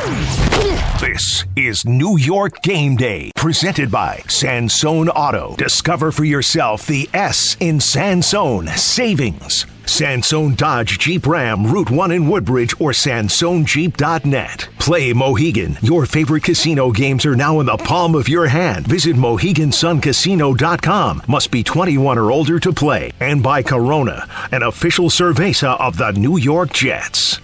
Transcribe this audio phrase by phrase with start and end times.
[0.00, 5.54] This is New York Game Day, presented by Sansone Auto.
[5.56, 9.66] Discover for yourself the S in Sansone savings.
[9.84, 14.70] Sansone Dodge Jeep Ram Route 1 in Woodbridge or SansoneJeep.net.
[14.78, 15.76] Play Mohegan.
[15.82, 18.86] Your favorite casino games are now in the palm of your hand.
[18.86, 21.22] Visit MoheganSunCasino.com.
[21.28, 23.12] Must be 21 or older to play.
[23.20, 27.38] And by Corona, an official cerveza of the New York Jets.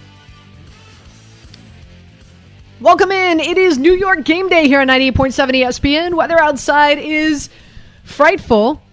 [2.79, 3.39] Welcome in.
[3.39, 6.13] It is New York game day here on 98.7 ESPN.
[6.13, 7.49] Weather outside is
[8.03, 8.83] frightful,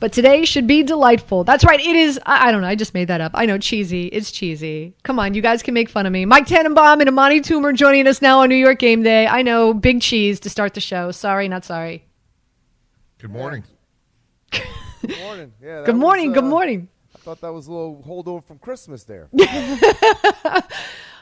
[0.00, 1.44] but today should be delightful.
[1.44, 1.78] That's right.
[1.78, 2.18] It is.
[2.24, 2.66] I, I don't know.
[2.66, 3.32] I just made that up.
[3.34, 3.58] I know.
[3.58, 4.06] Cheesy.
[4.06, 4.94] It's cheesy.
[5.02, 5.34] Come on.
[5.34, 6.24] You guys can make fun of me.
[6.24, 9.26] Mike Tannenbaum and Amani Toomer joining us now on New York game day.
[9.26, 9.74] I know.
[9.74, 11.10] Big cheese to start the show.
[11.10, 12.06] Sorry, not sorry.
[13.18, 13.64] Good morning.
[14.50, 15.52] Good morning.
[15.62, 15.84] Yeah.
[15.84, 16.28] Good morning.
[16.30, 16.88] was, Good uh, morning.
[17.14, 19.28] I thought that was a little holdover from Christmas there.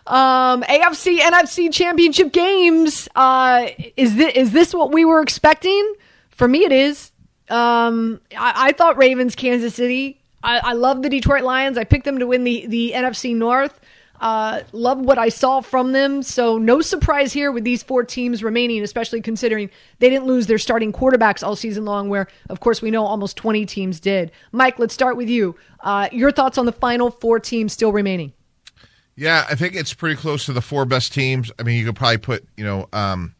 [0.06, 3.08] Um, AFC NFC championship games.
[3.16, 5.94] Uh, is this, is this what we were expecting?
[6.30, 7.12] For me, it is.
[7.48, 10.20] Um, I, I thought Ravens, Kansas City.
[10.42, 11.76] I, I love the Detroit Lions.
[11.76, 13.80] I picked them to win the, the NFC North.
[14.20, 16.22] Uh, love what I saw from them.
[16.22, 20.58] So no surprise here with these four teams remaining, especially considering they didn't lose their
[20.58, 24.30] starting quarterbacks all season long, where of course we know almost 20 teams did.
[24.52, 25.56] Mike, let's start with you.
[25.80, 28.32] Uh, your thoughts on the final four teams still remaining?
[29.16, 31.50] Yeah, I think it's pretty close to the four best teams.
[31.58, 33.34] I mean, you could probably put, you know, um,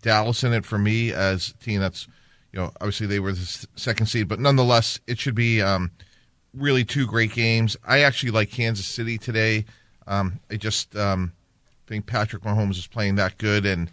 [0.00, 2.06] Dallas in it for me as a team that's,
[2.52, 5.90] you know, obviously they were the second seed, but nonetheless, it should be um,
[6.54, 7.76] really two great games.
[7.84, 9.64] I actually like Kansas City today.
[10.06, 11.32] Um, I just um,
[11.88, 13.90] think Patrick Mahomes is playing that good, and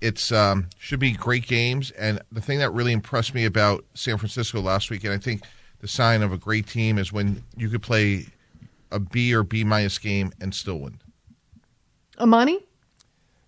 [0.00, 1.92] it's um, should be great games.
[1.92, 5.42] And the thing that really impressed me about San Francisco last week, and I think
[5.80, 8.26] the sign of a great team is when you could play
[8.92, 11.00] a B or B minus game and still win.
[12.18, 12.60] Amani?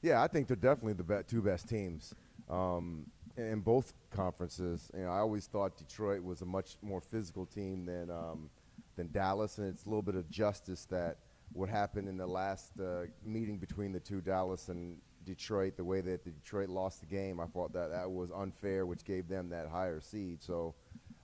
[0.04, 2.14] yeah, I think they're definitely the be- two best teams
[2.50, 3.06] um,
[3.38, 4.90] in both conferences.
[4.94, 8.50] You know, I always thought Detroit was a much more physical team than um,
[8.96, 11.16] than Dallas, and it's a little bit of justice that
[11.54, 16.02] what happened in the last uh, meeting between the two, Dallas and Detroit, the way
[16.02, 19.48] that the Detroit lost the game, I thought that that was unfair, which gave them
[19.48, 20.42] that higher seed.
[20.42, 20.74] So.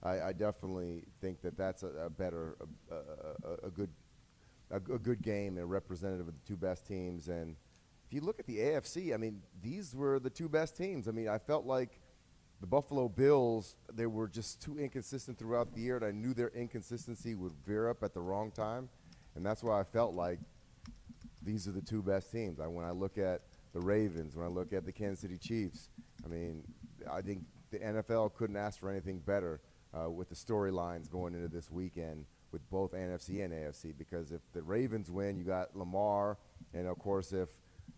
[0.02, 2.56] I, I definitely think that that's a, a better,
[2.90, 3.90] a, a, a good
[4.70, 7.28] a, a good game and representative of the two best teams.
[7.28, 7.56] And
[8.06, 11.08] if you look at the AFC, I mean, these were the two best teams.
[11.08, 12.00] I mean, I felt like
[12.60, 16.50] the Buffalo Bills, they were just too inconsistent throughout the year, and I knew their
[16.50, 18.88] inconsistency would veer up at the wrong time.
[19.34, 20.38] And that's why I felt like
[21.42, 22.60] these are the two best teams.
[22.60, 23.42] I, when I look at
[23.72, 25.88] the Ravens, when I look at the Kansas City Chiefs,
[26.24, 26.62] I mean,
[27.10, 29.60] I think the NFL couldn't ask for anything better
[29.94, 33.92] uh, with the storylines going into this weekend with both NFC and AFC.
[33.96, 36.36] Because if the Ravens win, you got Lamar,
[36.74, 37.48] and of course, if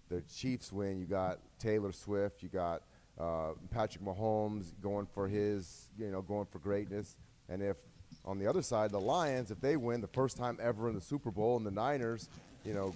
[0.09, 2.83] the Chiefs win, you got Taylor Swift, you got
[3.19, 7.17] uh, Patrick Mahomes going for his, you know, going for greatness,
[7.49, 7.77] and if
[8.25, 11.01] on the other side, the Lions, if they win the first time ever in the
[11.01, 12.29] Super Bowl, and the Niners,
[12.65, 12.95] you know,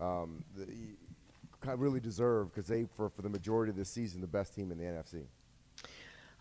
[0.00, 0.66] um, the,
[1.76, 4.78] really deserve because they, for, for the majority of the season, the best team in
[4.78, 5.22] the NFC.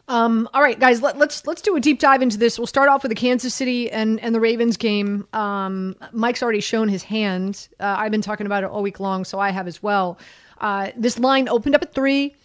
[0.08, 2.60] Um, all right, guys, let, let's let's do a deep dive into this.
[2.60, 5.28] We'll start off with the Kansas City and, and the Ravens game.
[5.34, 7.68] Um, Mike's already shown his hand.
[7.80, 10.20] Uh, I've been talking about it all week long, so I have as well.
[10.60, 12.36] Uh, this line opened up at three.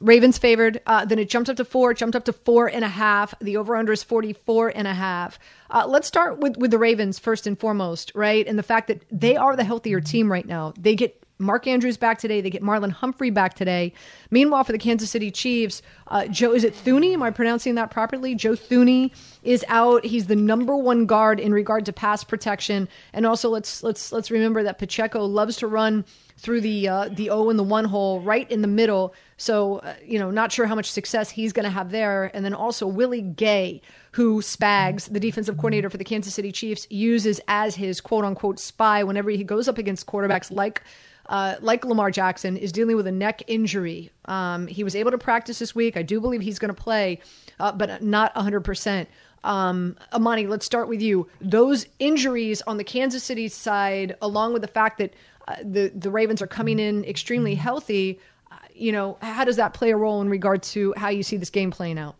[0.00, 0.82] Ravens favored.
[0.86, 3.34] Uh, then it jumped up to four, jumped up to four and a half.
[3.40, 5.38] The over under is 44 and a half.
[5.70, 8.46] Uh, let's start with, with the Ravens first and foremost, right?
[8.46, 10.74] And the fact that they are the healthier team right now.
[10.78, 12.40] They get Mark Andrews back today.
[12.40, 13.92] They get Marlon Humphrey back today.
[14.30, 17.12] Meanwhile, for the Kansas City Chiefs, uh, Joe, is it Thuney?
[17.12, 18.34] Am I pronouncing that properly?
[18.34, 19.12] Joe Thuney
[19.42, 20.04] is out.
[20.04, 22.88] He's the number one guard in regard to pass protection.
[23.12, 26.04] And also, let's let's let's remember that Pacheco loves to run
[26.38, 29.14] through the uh, the O and the one hole right in the middle.
[29.36, 32.30] So uh, you know, not sure how much success he's going to have there.
[32.34, 33.82] And then also Willie Gay,
[34.12, 38.58] who Spags, the defensive coordinator for the Kansas City Chiefs, uses as his quote unquote
[38.58, 40.82] spy whenever he goes up against quarterbacks like.
[41.28, 44.10] Uh, like Lamar Jackson, is dealing with a neck injury.
[44.26, 45.96] Um, he was able to practice this week.
[45.96, 47.20] I do believe he's going to play,
[47.58, 49.06] uh, but not 100%.
[49.46, 51.28] Um, Amani, let's start with you.
[51.40, 55.14] Those injuries on the Kansas City side, along with the fact that
[55.48, 58.18] uh, the the Ravens are coming in extremely healthy.
[58.50, 61.36] Uh, you know, how does that play a role in regard to how you see
[61.36, 62.16] this game playing out?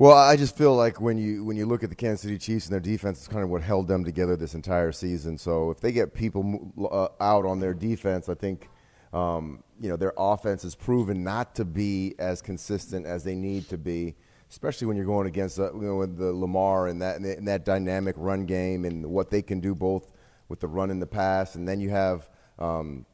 [0.00, 2.66] Well, I just feel like when you when you look at the Kansas City Chiefs
[2.66, 5.36] and their defense, it's kind of what held them together this entire season.
[5.38, 8.68] So if they get people uh, out on their defense, I think
[9.12, 13.68] um, you know their offense has proven not to be as consistent as they need
[13.70, 14.14] to be,
[14.48, 17.64] especially when you're going against uh, you know, with the Lamar and that and that
[17.64, 20.12] dynamic run game and what they can do both
[20.48, 22.28] with the run and the pass, and then you have
[22.60, 23.04] um,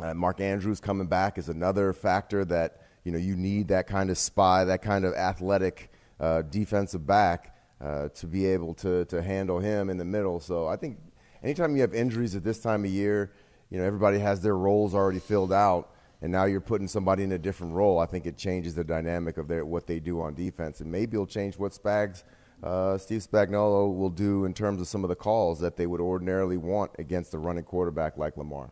[0.00, 4.10] uh, Mark Andrews coming back is another factor that you know you need that kind
[4.10, 9.22] of spy, that kind of athletic uh, defensive back uh, to be able to, to
[9.22, 10.38] handle him in the middle.
[10.38, 10.98] So I think
[11.42, 13.32] anytime you have injuries at this time of year,
[13.70, 17.32] you know everybody has their roles already filled out, and now you're putting somebody in
[17.32, 17.98] a different role.
[17.98, 21.14] I think it changes the dynamic of their, what they do on defense, and maybe
[21.14, 22.24] it'll change what Spags.
[22.62, 26.00] Uh, Steve Spagnuolo will do in terms of some of the calls that they would
[26.00, 28.70] ordinarily want against a running quarterback like Lamar.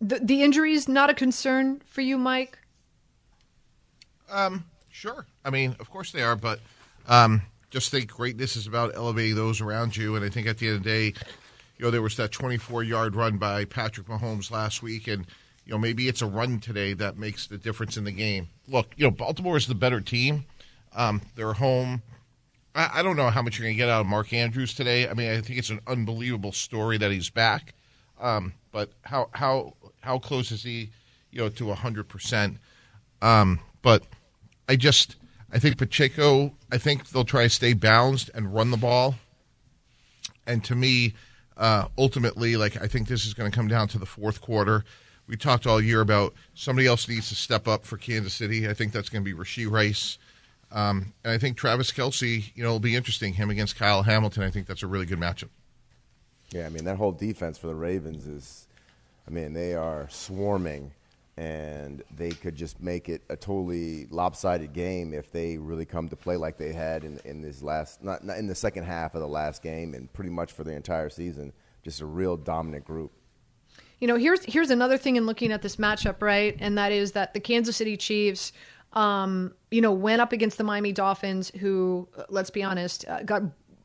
[0.00, 2.58] The, the injuries not a concern for you, Mike?
[4.30, 5.26] Um, Sure.
[5.44, 6.60] I mean, of course they are, but
[7.08, 10.14] um, just think greatness is about elevating those around you.
[10.14, 11.06] And I think at the end of the day,
[11.78, 15.26] you know, there was that 24 yard run by Patrick Mahomes last week, and
[15.64, 18.48] you know maybe it's a run today that makes the difference in the game.
[18.68, 20.44] Look, you know, Baltimore is the better team.
[20.94, 22.02] Um, they're home.
[22.74, 25.08] I, I don't know how much you're going to get out of Mark Andrews today.
[25.08, 27.74] I mean, I think it's an unbelievable story that he's back.
[28.20, 30.90] Um, but how how how close is he,
[31.30, 32.58] you know, to hundred percent?
[33.22, 34.04] Um, but
[34.68, 35.16] I just
[35.52, 36.54] I think Pacheco.
[36.70, 39.16] I think they'll try to stay balanced and run the ball.
[40.46, 41.14] And to me,
[41.56, 44.84] uh, ultimately, like I think this is going to come down to the fourth quarter.
[45.26, 48.68] We talked all year about somebody else needs to step up for Kansas City.
[48.68, 50.18] I think that's going to be Rashee Rice.
[50.72, 53.34] Um, and I think Travis Kelce, you know, will be interesting.
[53.34, 54.42] Him against Kyle Hamilton.
[54.42, 55.50] I think that's a really good matchup.
[56.50, 58.66] Yeah, I mean that whole defense for the Ravens is,
[59.26, 60.92] I mean they are swarming
[61.36, 66.16] and they could just make it a totally lopsided game if they really come to
[66.16, 69.20] play like they had in, in this last not, not in the second half of
[69.20, 71.52] the last game and pretty much for the entire season
[71.82, 73.10] just a real dominant group.
[73.98, 76.54] You know here's here's another thing in looking at this matchup right?
[76.60, 78.52] And that is that the kansas city chiefs
[78.92, 83.42] um, you know went up against the miami dolphins who let's be honest uh, got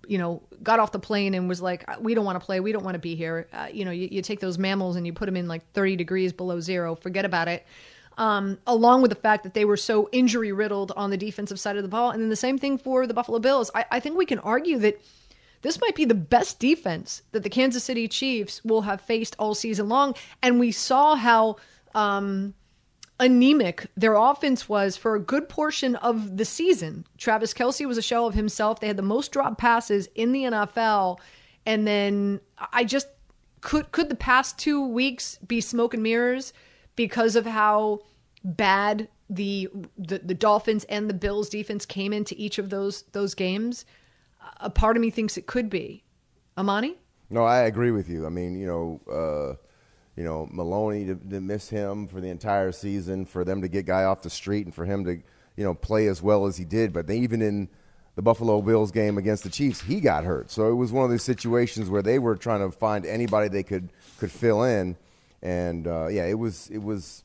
[0.08, 2.60] you know, got off the plane and was like, we don't want to play.
[2.60, 3.48] We don't want to be here.
[3.52, 5.96] Uh, you know, you, you, take those mammals and you put them in like 30
[5.96, 6.96] degrees below zero.
[6.96, 7.66] Forget about it.
[8.18, 11.78] Um, along with the fact that they were so injury riddled on the defensive side
[11.78, 12.12] of the ball.
[12.12, 13.70] And then the same thing for the Buffalo Bills.
[13.76, 15.00] I, I think we can argue that
[15.62, 19.54] this might be the best defense that the Kansas City Chiefs will have faced all
[19.54, 20.16] season long.
[20.42, 21.58] And we saw how.
[21.94, 22.54] Um,
[23.20, 27.06] anemic their offense was for a good portion of the season.
[27.18, 28.80] Travis Kelce was a shell of himself.
[28.80, 31.20] They had the most drop passes in the NFL.
[31.66, 32.40] And then
[32.72, 33.08] I just
[33.62, 36.54] could could the past two weeks be smoke and mirrors
[36.96, 38.02] because of how
[38.44, 43.34] bad the the, the Dolphins and the Bills defense came into each of those those
[43.34, 43.86] games?
[44.62, 46.04] A part of me thinks it could be.
[46.58, 46.96] Amani?
[47.30, 48.26] No, I agree with you.
[48.26, 49.67] I mean, you know, uh,
[50.18, 53.86] you know, Maloney to, to, miss him for the entire season, for them to get
[53.86, 55.12] guy off the street, and for him to,
[55.56, 56.92] you know, play as well as he did.
[56.92, 57.70] But they, even in
[58.16, 60.50] the Buffalo Bills game against the Chiefs, he got hurt.
[60.50, 63.62] So it was one of those situations where they were trying to find anybody they
[63.62, 64.98] could could fill in,
[65.44, 67.24] and uh, yeah, it was it was.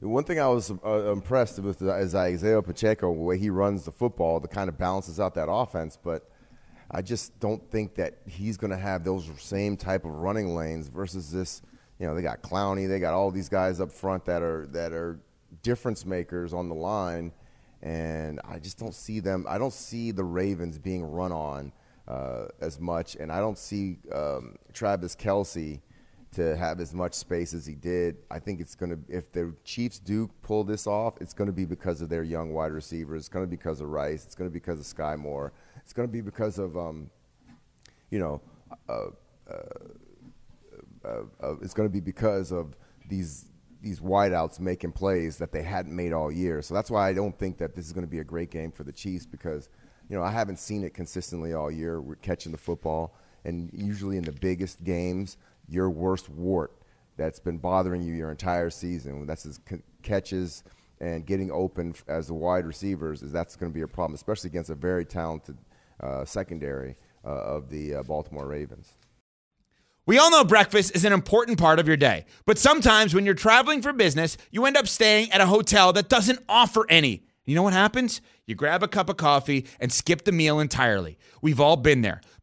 [0.00, 3.92] One thing I was uh, impressed with is Isaiah Pacheco, the way he runs the
[3.92, 6.28] football, the kind of balances out that offense, but
[6.94, 10.86] I just don't think that he's going to have those same type of running lanes
[10.86, 11.60] versus this.
[11.98, 14.92] You know, they got Clowney, they got all these guys up front that are that
[14.92, 15.18] are
[15.62, 17.32] difference makers on the line,
[17.82, 19.44] and I just don't see them.
[19.48, 21.72] I don't see the Ravens being run on
[22.06, 25.80] uh, as much, and I don't see um, Travis Kelce
[26.34, 28.16] to have as much space as he did.
[28.30, 31.52] I think it's going to, if the Chiefs do pull this off, it's going to
[31.52, 33.22] be because of their young wide receivers.
[33.22, 34.24] It's going to be because of Rice.
[34.24, 35.52] It's going to be because of Skyy Moore.
[35.76, 37.10] It's going to be because of, um,
[38.10, 38.40] you know,
[38.88, 39.08] uh,
[39.50, 39.56] uh,
[41.04, 42.76] uh, uh it's going to be because of
[43.08, 43.46] these
[43.84, 46.62] these wideouts making plays that they hadn't made all year.
[46.62, 48.72] So that's why I don't think that this is going to be a great game
[48.72, 49.68] for the Chiefs because,
[50.08, 52.00] you know, I haven't seen it consistently all year.
[52.00, 53.14] We're catching the football,
[53.44, 55.36] and usually in the biggest games,
[55.68, 56.72] your worst wart
[57.16, 59.26] that's been bothering you your entire season.
[59.26, 59.60] That's his
[60.02, 60.64] catches
[61.00, 64.48] and getting open as the wide receivers is that's going to be a problem, especially
[64.48, 65.56] against a very talented
[66.00, 68.94] uh, secondary uh, of the uh, Baltimore Ravens.
[70.06, 73.34] We all know breakfast is an important part of your day, but sometimes when you're
[73.34, 77.24] traveling for business, you end up staying at a hotel that doesn't offer any.
[77.46, 78.20] You know what happens?
[78.46, 81.18] You grab a cup of coffee and skip the meal entirely.
[81.40, 82.20] We've all been there.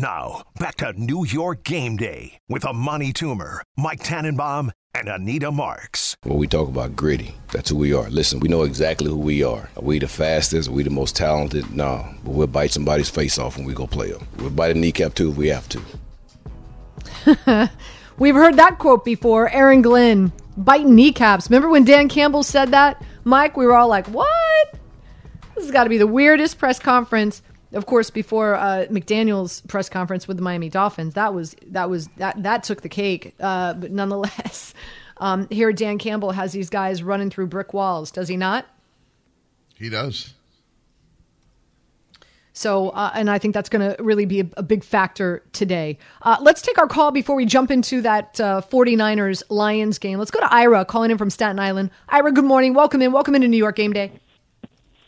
[0.00, 6.16] Now, back to New York game day with Amani Toomer, Mike Tannenbaum, and Anita Marks.
[6.22, 8.08] When we talk about gritty, that's who we are.
[8.08, 9.68] Listen, we know exactly who we are.
[9.76, 10.70] Are we the fastest?
[10.70, 11.70] Are we the most talented?
[11.70, 14.26] No, but we'll bite somebody's face off when we go play them.
[14.38, 15.68] We'll bite a kneecap too if we have
[17.26, 17.70] to.
[18.18, 19.50] We've heard that quote before.
[19.50, 21.50] Aaron Glenn biting kneecaps.
[21.50, 23.04] Remember when Dan Campbell said that?
[23.24, 24.78] Mike, we were all like, what?
[25.54, 29.88] This has got to be the weirdest press conference of course, before uh, McDaniel's press
[29.88, 33.34] conference with the Miami Dolphins, that was that was that that took the cake.
[33.38, 34.74] Uh, but nonetheless,
[35.18, 38.10] um, here Dan Campbell has these guys running through brick walls.
[38.10, 38.66] Does he not?
[39.76, 40.34] He does.
[42.52, 45.96] So, uh, and I think that's going to really be a, a, big factor today.
[46.20, 50.18] Uh, let's take our call before we jump into that uh, 49ers Lions game.
[50.18, 51.90] Let's go to Ira calling in from Staten Island.
[52.10, 52.74] Ira, good morning.
[52.74, 53.12] Welcome in.
[53.12, 54.12] Welcome into New York Game Day.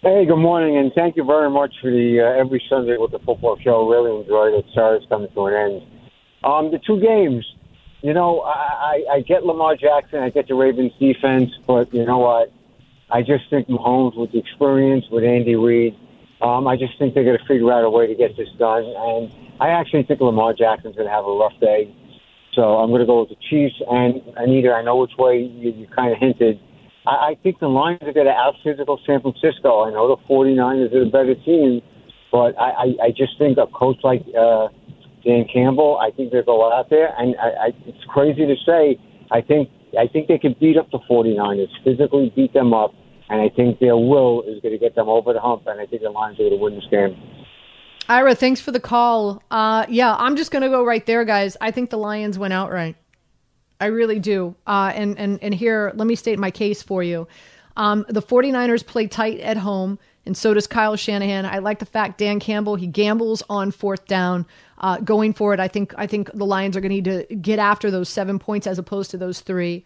[0.04, 3.20] Hey, good morning, and thank you very much for the uh, every Sunday with the
[3.20, 3.88] football show.
[3.88, 4.64] Really enjoyed it.
[4.74, 5.82] Sorry it's coming to an end.
[6.42, 7.46] Um, the two games,
[8.00, 12.04] you know, I, I, I get Lamar Jackson, I get the Ravens defense, but you
[12.04, 12.52] know what?
[13.12, 15.94] I just think Mahomes with the experience with Andy Reid,
[16.40, 18.82] um, I just think they're going to figure out a way to get this done.
[18.82, 21.94] And I actually think Lamar Jackson's going to have a rough day.
[22.54, 23.80] So I'm going to go with the Chiefs.
[23.88, 26.58] And Anita, I know which way you, you kind of hinted
[27.06, 29.84] I, I think the Lions are going to out physical San Francisco.
[29.84, 31.82] I know the 49ers are a better team,
[32.30, 34.68] but I, I, I just think a coach like uh,
[35.24, 38.98] Dan Campbell, I think they'll go out there, and I, I, it's crazy to say,
[39.30, 39.68] I think
[39.98, 42.94] I think they can beat up the 49ers, physically beat them up,
[43.28, 45.86] and I think their will is going to get them over the hump, and I
[45.86, 47.16] think the Lions are going to win this game.
[48.08, 49.42] Ira, thanks for the call.
[49.50, 51.56] Uh, yeah, I'm just going to go right there, guys.
[51.60, 52.96] I think the Lions went outright.
[53.82, 54.54] I really do.
[54.64, 57.26] Uh, and, and, and here, let me state my case for you.
[57.76, 61.46] Um, the 49ers play tight at home, and so does Kyle Shanahan.
[61.46, 64.46] I like the fact Dan Campbell, he gambles on fourth down.
[64.78, 67.58] Uh, going forward, I think I think the Lions are going to need to get
[67.58, 69.84] after those seven points as opposed to those three.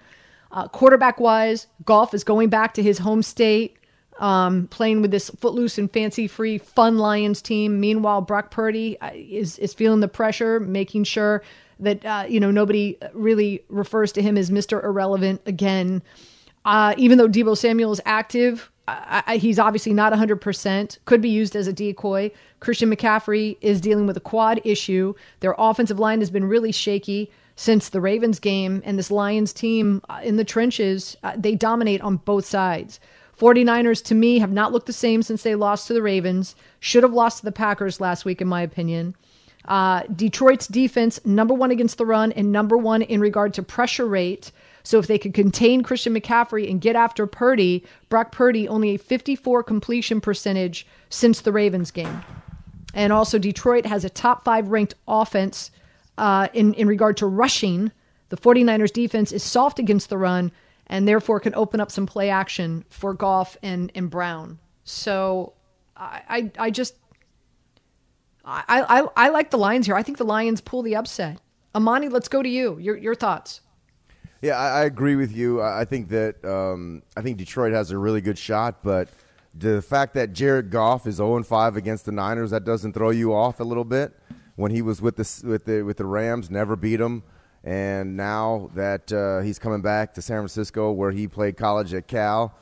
[0.52, 3.76] Uh, quarterback wise, Goff is going back to his home state,
[4.18, 7.80] um, playing with this footloose and fancy free, fun Lions team.
[7.80, 11.42] Meanwhile, Brock Purdy uh, is is feeling the pressure, making sure
[11.80, 14.82] that uh, you know nobody really refers to him as Mr.
[14.82, 16.02] Irrelevant again.
[16.64, 21.28] Uh, even though Deebo Samuel is active, I, I, he's obviously not 100%, could be
[21.28, 22.32] used as a decoy.
[22.58, 25.14] Christian McCaffrey is dealing with a quad issue.
[25.40, 30.02] Their offensive line has been really shaky since the Ravens game, and this Lions team
[30.08, 33.00] uh, in the trenches, uh, they dominate on both sides.
[33.38, 36.56] 49ers, to me, have not looked the same since they lost to the Ravens.
[36.80, 39.14] Should have lost to the Packers last week, in my opinion.
[39.66, 44.06] Uh, Detroit's defense, number one against the run and number one in regard to pressure
[44.06, 44.52] rate.
[44.84, 48.98] So if they could contain Christian McCaffrey and get after Purdy, Brock Purdy only a
[48.98, 52.22] 54 completion percentage since the Ravens game.
[52.94, 55.70] And also, Detroit has a top five ranked offense
[56.16, 57.90] uh, in, in regard to rushing.
[58.28, 60.52] The 49ers defense is soft against the run
[60.86, 64.58] and therefore can open up some play action for Goff and, and Brown.
[64.84, 65.54] So
[65.96, 66.94] I, I, I just
[68.46, 68.62] I,
[69.00, 69.96] I, I like the Lions here.
[69.96, 71.38] I think the Lions pull the upset.
[71.74, 72.78] Amani, let's go to you.
[72.78, 73.60] Your your thoughts.
[74.40, 75.60] Yeah, I, I agree with you.
[75.60, 79.08] I think that um, I think Detroit has a really good shot, but
[79.52, 83.34] the fact that Jared Goff is 0 5 against the Niners that doesn't throw you
[83.34, 84.16] off a little bit.
[84.54, 87.24] When he was with the with the with the Rams, never beat them,
[87.66, 92.08] and now that uh, he's coming back to San Francisco, where he played college at
[92.08, 92.56] Cal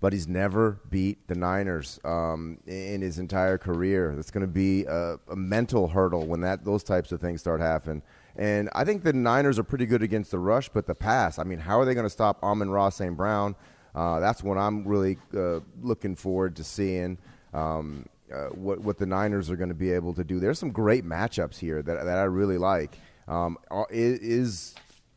[0.00, 4.14] but he's never beat the Niners um, in his entire career.
[4.14, 7.60] That's going to be a, a, mental hurdle when that those types of things start
[7.60, 8.02] happening.
[8.36, 11.38] And I think the Niners are pretty good against the rush, but the pass.
[11.38, 13.16] I mean, how are they going to stop Amon-Ra St.
[13.16, 13.56] Brown?
[13.94, 17.18] Uh, that's what I'm really uh, looking forward to seeing.
[17.52, 20.38] Um, uh, what what the Niners are going to be able to do.
[20.38, 22.98] There's some great matchups here that that I really like.
[23.28, 24.74] Um, are, is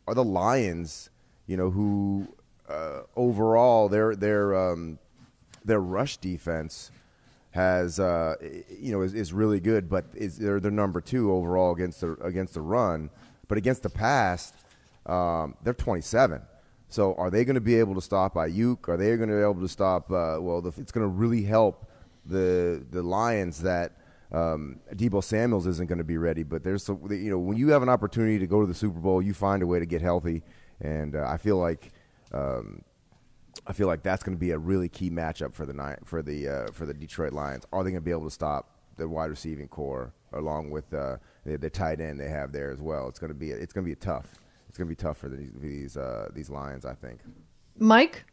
[0.08, 1.10] are the Lions,
[1.48, 2.28] you know, who
[2.70, 5.00] uh, overall their their um,
[5.64, 6.92] their rush defense
[7.52, 8.36] has uh,
[8.70, 12.14] you know is, is really good, but is they're they're number two overall against the
[12.22, 13.10] against the run,
[13.48, 14.54] but against the pass,
[15.06, 16.42] um, they're 27.
[16.90, 18.90] So are they going to be able to stop Aiyuk?
[18.90, 20.12] Are they going to be able to stop?
[20.12, 21.90] Uh, well, the, it's going to really help
[22.26, 23.94] the the Lions that
[24.32, 26.44] um, Deebo Samuel's isn't going to be ready.
[26.44, 29.00] But there's some, you know when you have an opportunity to go to the Super
[29.00, 30.44] Bowl, you find a way to get healthy,
[30.80, 31.92] and uh, I feel like.
[32.34, 32.84] Um,
[33.68, 36.22] I feel like that's going to be a really key matchup for the night for
[36.22, 37.66] the uh, for the Detroit Lions.
[37.72, 41.18] Are they going to be able to stop the wide receiving core along with uh,
[41.46, 43.08] the, the, tight end they have there as well?
[43.10, 44.34] It's going to be it's going to be tough.
[44.70, 47.20] It's going to be tough for the, these uh, these Lions, I think.
[47.78, 48.24] Mike.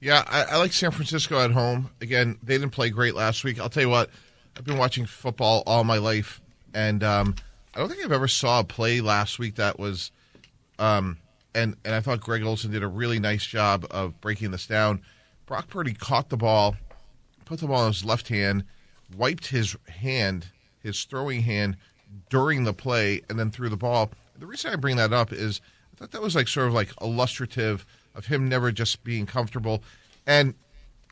[0.00, 1.90] Yeah, I, I, like San Francisco at home.
[2.00, 3.60] Again, they didn't play great last week.
[3.60, 4.10] I'll tell you what,
[4.56, 6.40] I've been watching football all my life,
[6.74, 7.34] and um,
[7.74, 10.10] I don't think I've ever saw a play last week that was
[10.78, 11.18] um,
[11.54, 15.02] and and I thought Greg Olsen did a really nice job of breaking this down.
[15.46, 16.76] Brock Purdy caught the ball,
[17.44, 18.64] put the ball in his left hand,
[19.16, 20.46] wiped his hand,
[20.82, 21.76] his throwing hand
[22.28, 24.10] during the play, and then threw the ball.
[24.38, 25.60] The reason I bring that up is
[25.92, 29.82] I thought that was like sort of like illustrative of him never just being comfortable,
[30.26, 30.54] and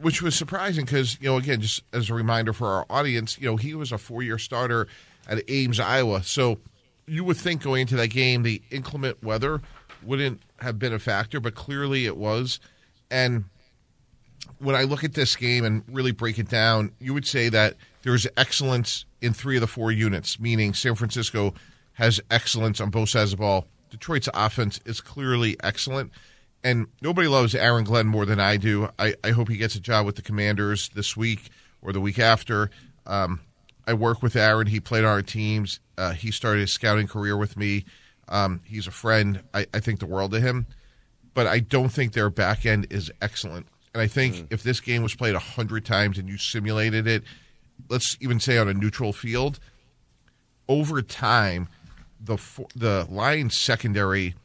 [0.00, 3.48] which was surprising because you know again just as a reminder for our audience, you
[3.48, 4.86] know he was a four year starter
[5.28, 6.58] at Ames, Iowa, so
[7.06, 9.60] you would think going into that game the inclement weather
[10.02, 12.60] wouldn't have been a factor, but clearly it was.
[13.10, 13.44] And
[14.58, 17.76] when I look at this game and really break it down, you would say that
[18.02, 21.54] there's excellence in three of the four units, meaning San Francisco
[21.94, 23.66] has excellence on both sides of the ball.
[23.90, 26.12] Detroit's offense is clearly excellent.
[26.62, 28.90] And nobody loves Aaron Glenn more than I do.
[28.98, 31.50] I, I hope he gets a job with the Commanders this week
[31.80, 32.70] or the week after.
[33.06, 33.40] Um,
[33.86, 34.66] I work with Aaron.
[34.66, 35.80] He played on our teams.
[35.96, 37.84] Uh, he started his scouting career with me.
[38.28, 39.42] Um, he's a friend.
[39.54, 40.66] I, I, think the world of him,
[41.34, 43.66] but I don't think their back end is excellent.
[43.92, 44.46] And I think mm.
[44.50, 47.24] if this game was played a hundred times and you simulated it,
[47.88, 49.58] let's even say on a neutral field,
[50.68, 51.68] over time,
[52.20, 52.38] the
[52.76, 54.36] the Lions secondary,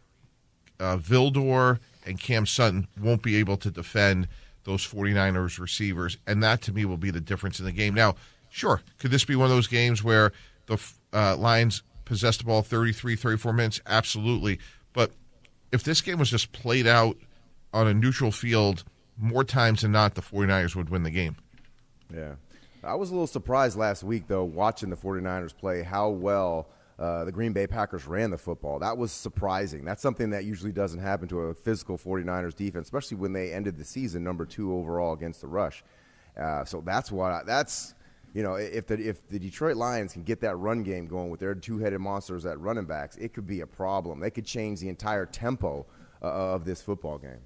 [0.79, 4.27] uh, Vildor and Cam Sutton won't be able to defend
[4.63, 7.93] those 49ers receivers, and that to me will be the difference in the game.
[7.93, 8.15] Now,
[8.49, 10.31] sure, could this be one of those games where
[10.65, 10.77] the
[11.13, 13.81] uh, Lions possessed the ball 33, 34 minutes?
[13.85, 14.59] Absolutely.
[14.93, 15.11] But
[15.71, 17.17] if this game was just played out
[17.73, 18.83] on a neutral field
[19.17, 21.35] more times than not, the 49ers would win the game.
[22.13, 22.35] Yeah.
[22.83, 27.25] I was a little surprised last week, though, watching the 49ers play, how well uh,
[27.25, 28.79] the Green Bay Packers ran the football.
[28.79, 29.83] That was surprising.
[29.83, 33.77] That's something that usually doesn't happen to a physical 49ers defense, especially when they ended
[33.77, 35.83] the season number two overall against the rush.
[36.39, 37.95] Uh, so that's what I, that's
[38.33, 41.39] you know, if the if the Detroit Lions can get that run game going with
[41.39, 44.19] their two-headed monsters at running backs, it could be a problem.
[44.19, 45.85] They could change the entire tempo
[46.21, 47.39] uh, of this football game.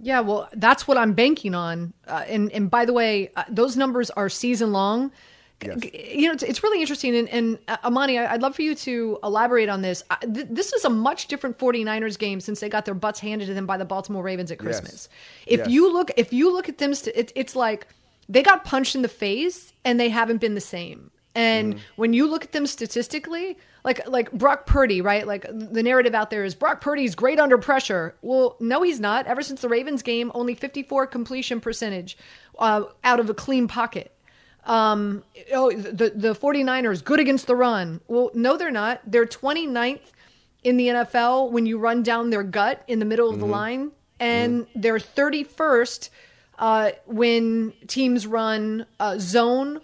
[0.00, 1.94] Yeah, well, that's what I'm banking on.
[2.08, 5.12] Uh, and and by the way, uh, those numbers are season long.
[5.62, 5.78] Yes.
[5.94, 7.16] You know, it's, it's really interesting.
[7.16, 10.02] And, and uh, Amani, I'd love for you to elaborate on this.
[10.20, 13.54] Th- this is a much different 49ers game since they got their butts handed to
[13.54, 15.08] them by the Baltimore Ravens at Christmas.
[15.08, 15.08] Yes.
[15.46, 15.68] If yes.
[15.70, 17.86] you look, if you look at them, st- it, it's like
[18.28, 21.10] they got punched in the face and they haven't been the same.
[21.34, 21.80] And mm.
[21.96, 25.26] when you look at them statistically, like like Brock Purdy, right?
[25.26, 28.14] Like the narrative out there is Brock Purdy's great under pressure.
[28.22, 29.26] Well, no, he's not.
[29.26, 32.16] Ever since the Ravens game, only 54 completion percentage
[32.58, 34.13] uh, out of a clean pocket.
[34.66, 35.22] Um,
[35.52, 38.00] oh, the the 49ers good against the run.
[38.08, 39.00] Well, no, they're not.
[39.06, 40.00] They're 29th
[40.62, 43.42] in the NFL when you run down their gut in the middle of mm-hmm.
[43.42, 44.80] the line, and mm-hmm.
[44.80, 46.08] they're 31st
[46.58, 49.80] uh, when teams run uh, zone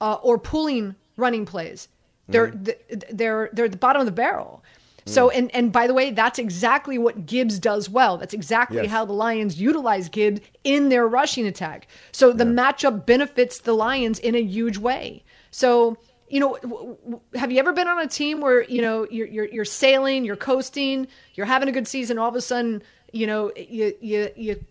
[0.00, 1.88] uh, or pulling running plays.
[2.28, 2.74] They're mm.
[3.10, 4.62] they're they're at the bottom of the barrel.
[5.08, 5.32] So mm.
[5.34, 8.18] and and by the way, that's exactly what Gibbs does well.
[8.18, 8.90] That's exactly yes.
[8.90, 11.88] how the Lions utilize Gibbs in their rushing attack.
[12.12, 12.50] So the yeah.
[12.50, 15.24] matchup benefits the Lions in a huge way.
[15.50, 15.96] So
[16.28, 19.64] you know, have you ever been on a team where you know you're you're, you're
[19.64, 23.94] sailing, you're coasting, you're having a good season, all of a sudden you know you
[24.00, 24.64] you you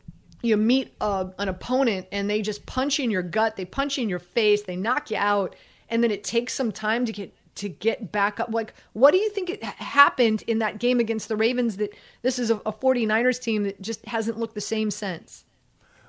[0.44, 3.98] you meet a, an opponent and they just punch you in your gut, they punch
[3.98, 5.56] you in your face, they knock you out,
[5.90, 8.54] and then it takes some time to get to get back up.
[8.54, 12.40] Like, what do you think it happened in that game against the Ravens that this
[12.40, 15.46] is a, a 49ers team that just hasn't looked the same since?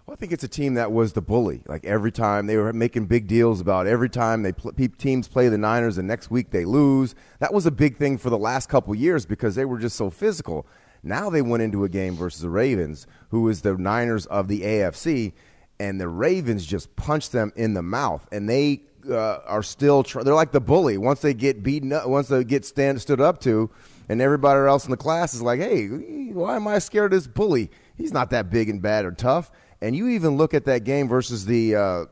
[0.09, 1.63] Well, I think it's a team that was the bully.
[1.67, 5.51] Like every time they were making big deals about every time they pl- teams play
[5.51, 7.15] the Niners and next week they lose.
[7.41, 10.09] That was a big thing for the last couple years because they were just so
[10.09, 10.67] physical.
[11.03, 14.63] Now they went into a game versus the Ravens, who is the Niners of the
[14.63, 15.35] AFC,
[15.79, 20.23] and the Ravens just punched them in the mouth, and they uh, are still tr-
[20.23, 20.99] they're like the bully.
[20.99, 23.71] Once they get beaten up, once they get stand stood up to,
[24.09, 25.87] and everybody else in the class is like, "Hey,
[26.33, 27.71] why am I scared of this bully?
[27.97, 31.09] He's not that big and bad or tough." And you even look at that game
[31.09, 32.05] versus the uh,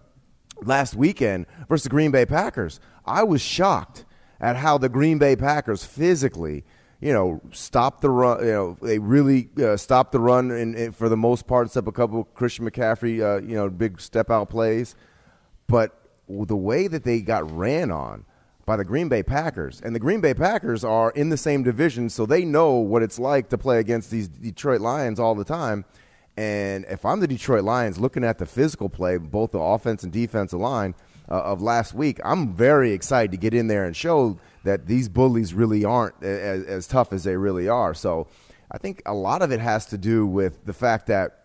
[0.63, 2.81] last weekend versus the Green Bay Packers.
[3.05, 4.05] I was shocked
[4.41, 6.65] at how the Green Bay Packers physically,
[7.01, 8.41] you know, stopped the run.
[8.41, 11.93] You know, they really uh, stopped the run in, for the most part, except a
[11.93, 14.95] couple Christian McCaffrey, uh, you know, big step out plays.
[15.67, 18.25] But the way that they got ran on
[18.65, 22.11] by the Green Bay Packers, and the Green Bay Packers are in the same division,
[22.11, 25.85] so they know what it's like to play against these Detroit Lions all the time.
[26.37, 30.13] And if I'm the Detroit Lions looking at the physical play, both the offense and
[30.13, 30.95] defensive line
[31.31, 35.09] uh, of last week, I'm very excited to get in there and show that these
[35.09, 37.95] bullies really aren't as, as tough as they really are.
[37.95, 38.27] So
[38.71, 41.45] I think a lot of it has to do with the fact that,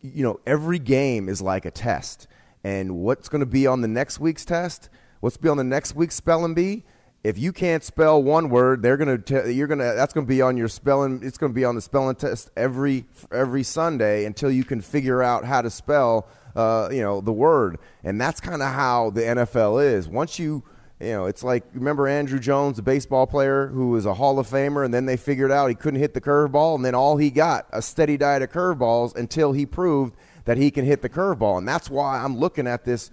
[0.00, 2.26] you know, every game is like a test.
[2.64, 4.88] And what's going to be on the next week's test?
[5.20, 6.84] What's be on the next week's spelling bee?
[7.24, 10.28] If you can't spell one word, they're going to you're going to that's going to
[10.28, 11.20] be on your spelling.
[11.22, 15.22] It's going to be on the spelling test every every Sunday until you can figure
[15.22, 17.78] out how to spell uh, you know the word.
[18.02, 20.08] And that's kind of how the NFL is.
[20.08, 20.64] Once you
[21.02, 24.46] you know, it's like remember Andrew Jones, the baseball player who was a Hall of
[24.46, 27.30] Famer, and then they figured out he couldn't hit the curveball, and then all he
[27.30, 31.58] got a steady diet of curveballs until he proved that he can hit the curveball.
[31.58, 33.10] And that's why I'm looking at this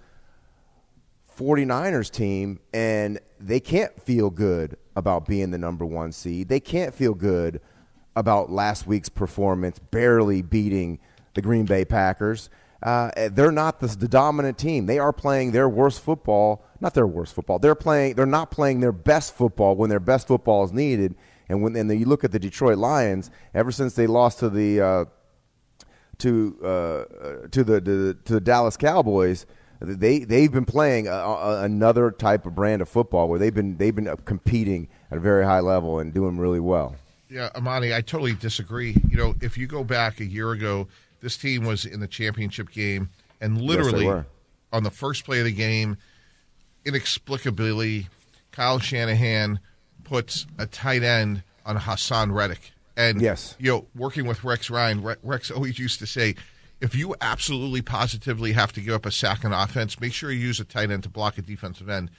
[1.38, 6.48] 49ers team, and they can't feel good about being the number one seed.
[6.48, 7.60] They can't feel good
[8.14, 10.98] about last week's performance, barely beating
[11.34, 12.50] the Green Bay Packers.
[12.82, 14.86] Uh, they're not the, the, dominant team.
[14.86, 16.64] They are playing their worst football.
[16.80, 17.58] Not their worst football.
[17.58, 18.14] They're playing.
[18.14, 21.14] They're not playing their best football when their best football is needed.
[21.48, 24.80] And when and you look at the Detroit Lions, ever since they lost to the
[24.80, 25.04] uh,
[26.20, 29.46] to uh, to the, to the Dallas Cowboys,
[29.80, 33.76] they they've been playing a, a, another type of brand of football where they've been
[33.78, 36.96] they've been competing at a very high level and doing really well.
[37.28, 38.96] Yeah, Amani, I totally disagree.
[39.08, 40.88] You know, if you go back a year ago,
[41.20, 44.24] this team was in the championship game, and literally yes,
[44.72, 45.96] on the first play of the game,
[46.84, 48.08] inexplicably,
[48.52, 49.60] Kyle Shanahan
[50.02, 52.72] puts a tight end on Haason Reddick.
[53.00, 56.34] And yes, you know, working with Rex Ryan, Rex always used to say,
[56.80, 60.38] if you absolutely positively have to give up a sack on offense, make sure you
[60.40, 62.10] use a tight end to block a defensive end.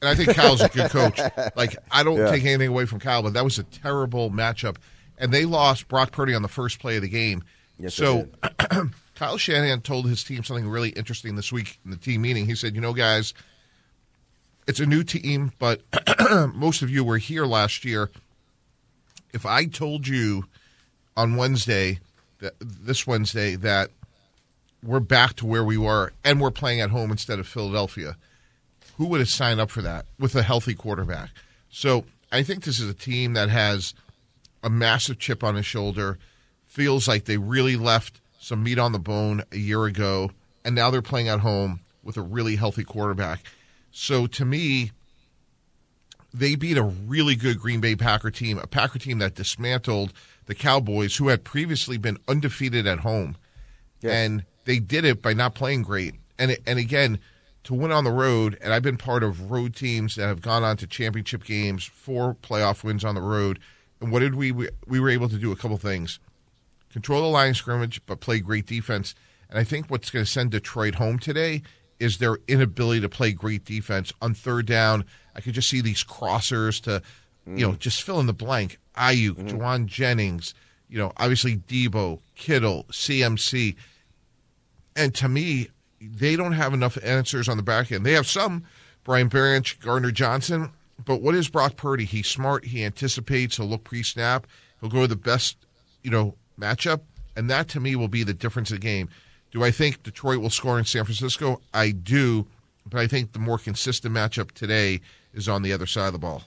[0.00, 1.18] And I think Kyle's a good coach.
[1.56, 2.30] Like I don't Yeah.
[2.30, 4.76] take anything away from Kyle, but that was a terrible matchup.
[5.18, 7.42] And they lost Brock Purdy on the first play of the game.
[7.80, 8.28] Yes, so
[9.16, 12.46] Kyle Shanahan told his team something really interesting this week in the team meeting.
[12.46, 13.34] He said, "You know, guys,
[14.68, 15.82] it's a new team, but
[16.54, 18.10] most of you were here last year.
[19.32, 20.44] If I told you
[21.16, 22.00] on Wednesday,
[22.60, 23.90] this Wednesday, that
[24.82, 28.16] we're back to where we were and we're playing at home instead of Philadelphia,
[28.96, 31.30] who would have signed up for that with a healthy quarterback?
[31.70, 33.94] So I think this is a team that has
[34.62, 36.18] a massive chip on his shoulder,
[36.64, 40.30] feels like they really left some meat on the bone a year ago,
[40.64, 43.40] and now they're playing at home with a really healthy quarterback.
[43.90, 44.92] So to me,
[46.32, 50.12] they beat a really good Green Bay Packer team, a Packer team that dismantled
[50.46, 53.36] the Cowboys, who had previously been undefeated at home,
[54.00, 54.12] Yes.
[54.12, 56.14] and they did it by not playing great.
[56.38, 57.18] And and again,
[57.64, 60.62] to win on the road, and I've been part of road teams that have gone
[60.62, 63.58] on to championship games, four playoff wins on the road.
[64.00, 66.20] And what did we we, we were able to do a couple things,
[66.92, 69.14] control the line scrimmage, but play great defense.
[69.50, 71.62] And I think what's going to send Detroit home today
[72.00, 75.04] is their inability to play great defense on third down.
[75.34, 77.02] I could just see these crossers to,
[77.46, 77.78] you know, mm.
[77.78, 78.78] just fill in the blank.
[78.96, 79.50] Aiyuk, mm.
[79.50, 80.54] Jauan Jennings,
[80.88, 83.76] you know, obviously Deebo, Kittle, CMC.
[84.96, 85.68] And to me,
[86.00, 88.04] they don't have enough answers on the back end.
[88.04, 88.64] They have some,
[89.04, 90.70] Brian Barrett, Gardner Johnson,
[91.04, 92.04] but what is Brock Purdy?
[92.04, 92.64] He's smart.
[92.66, 93.56] He anticipates.
[93.56, 94.46] He'll look pre-snap.
[94.80, 95.56] He'll go to the best,
[96.02, 97.02] you know, matchup,
[97.36, 99.08] and that to me will be the difference of the game.
[99.50, 101.60] Do I think Detroit will score in San Francisco?
[101.72, 102.46] I do,
[102.88, 105.00] but I think the more consistent matchup today
[105.32, 106.44] is on the other side of the ball.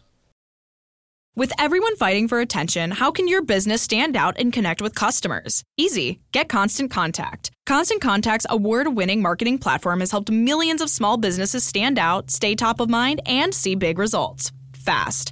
[1.34, 5.64] With everyone fighting for attention, how can your business stand out and connect with customers?
[5.78, 6.20] Easy.
[6.34, 7.52] Get Constant Contact.
[7.66, 12.54] Constant Contact's award winning marketing platform has helped millions of small businesses stand out, stay
[12.54, 15.32] top of mind, and see big results fast.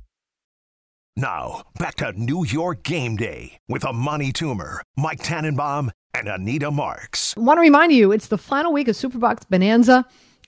[1.17, 7.35] Now, back to New York game day with Amani Toomer, Mike Tannenbaum, and Anita Marks.
[7.37, 10.05] I want to remind you, it's the final week of Superbox Bonanza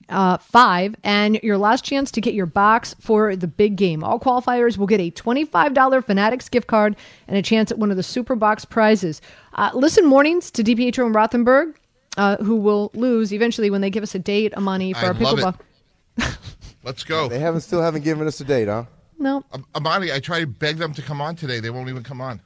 [0.07, 4.05] uh, 5 and your last chance to get your box for the big game.
[4.05, 6.95] All qualifiers will get a $25 Fanatics gift card
[7.27, 9.21] and a chance at one of the Superbox prizes.
[9.55, 11.75] Uh, listen mornings to DiPietro and Rothenberg,
[12.15, 15.13] uh, who will lose eventually when they give us a date, Amani, for I our
[15.13, 15.59] love pickleball.
[16.19, 16.37] it.
[16.83, 17.27] Let's go.
[17.27, 18.85] They haven't still haven't given us a date, huh?
[19.23, 19.43] No.
[19.53, 21.59] Am- Amani, I tried to beg them to come on today.
[21.59, 22.41] They won't even come on.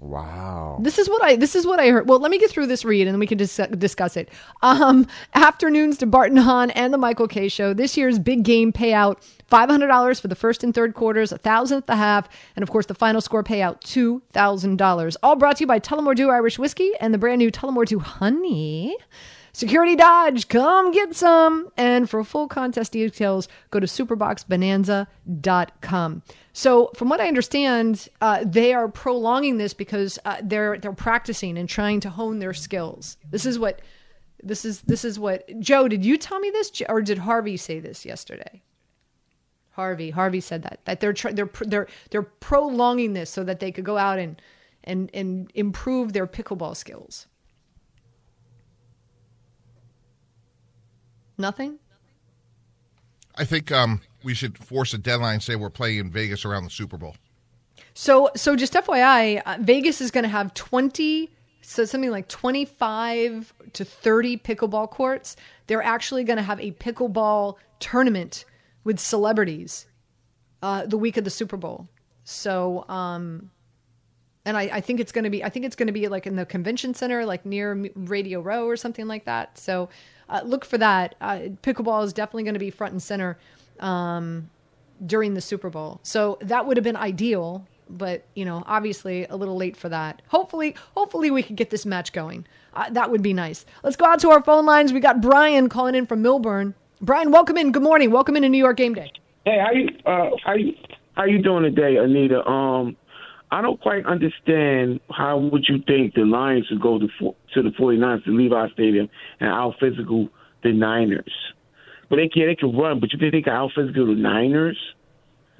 [0.00, 0.78] Wow.
[0.82, 2.08] This is what I this is what I heard.
[2.08, 4.30] Well, let me get through this read and then we can dis- discuss it.
[4.60, 7.72] Um, afternoons to Barton Hahn and the Michael Kay show.
[7.72, 11.86] This year's big game payout $500 for the first and third quarters, a thousand at
[11.86, 15.16] the half, and of course the final score payout $2,000.
[15.22, 18.00] All brought to you by Tullamore Dew Irish Whiskey and the brand new Tullamore Dew
[18.00, 18.96] Honey.
[19.54, 21.70] Security Dodge, come get some.
[21.76, 26.22] And for full contest details, go to superboxbonanza.com.
[26.54, 31.58] So, from what I understand, uh, they are prolonging this because uh, they're they're practicing
[31.58, 33.18] and trying to hone their skills.
[33.30, 33.82] This is what
[34.42, 35.86] this is this is what Joe.
[35.86, 38.62] Did you tell me this, or did Harvey say this yesterday?
[39.72, 40.10] Harvey.
[40.10, 43.98] Harvey said that that they're they're they're they're prolonging this so that they could go
[43.98, 44.40] out and
[44.84, 47.26] and and improve their pickleball skills.
[51.42, 51.80] Nothing.
[53.34, 55.40] I think um, we should force a deadline.
[55.40, 57.16] Say we're playing in Vegas around the Super Bowl.
[57.94, 61.32] So so just FYI, uh, Vegas is going to have twenty.
[61.60, 65.34] So something like twenty five to thirty pickleball courts.
[65.66, 68.44] They're actually going to have a pickleball tournament
[68.84, 69.86] with celebrities
[70.62, 71.88] uh, the week of the Super Bowl.
[72.22, 73.50] So um,
[74.44, 76.26] and I, I think it's going to be I think it's going to be like
[76.26, 79.58] in the convention center, like near Radio Row or something like that.
[79.58, 79.88] So
[80.28, 81.14] uh, look for that.
[81.20, 83.38] Uh, pickleball is definitely going to be front and center
[83.80, 84.50] um,
[85.04, 86.00] during the Super Bowl.
[86.02, 90.22] So that would have been ideal, but you know, obviously a little late for that.
[90.28, 92.46] Hopefully, hopefully we could get this match going.
[92.74, 93.66] Uh, that would be nice.
[93.82, 94.92] Let's go out to our phone lines.
[94.92, 96.74] We got Brian calling in from Millburn.
[97.00, 97.72] Brian, welcome in.
[97.72, 98.10] Good morning.
[98.10, 99.12] Welcome into New York Game Day.
[99.44, 100.72] Hey, how you uh, how you
[101.14, 102.46] how you doing today, Anita?
[102.48, 102.96] Um,
[103.52, 107.62] I don't quite understand how would you think the Lions would go to fo- to
[107.62, 109.08] the 49ers to Levi Stadium
[109.40, 110.28] and out physical
[110.64, 111.32] the Niners.
[112.08, 114.78] But they can they can run, but you think they can out physical the Niners?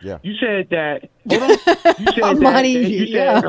[0.02, 0.18] Yeah.
[0.22, 1.11] You said that.
[1.28, 1.48] Hold on.
[1.50, 1.76] You said
[2.16, 2.22] that.
[2.24, 3.40] Amani, that- you said, yeah.